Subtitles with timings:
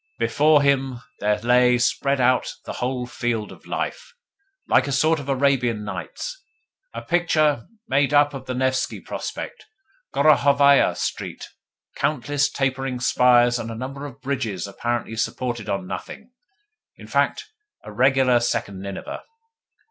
[0.17, 4.15] Before him there lay spread out the whole field of life,
[4.67, 6.41] like a sort of Arabian Nights
[6.91, 9.67] a picture made up of the Nevski Prospect,
[10.11, 11.47] Gorokhovaia Street,
[11.95, 16.31] countless tapering spires, and a number of bridges apparently supported on nothing
[16.97, 17.45] in fact,
[17.83, 19.21] a regular second Nineveh.